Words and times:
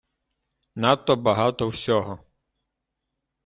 Надто 0.75 1.15
багато 1.15 1.67
всього. 1.71 2.19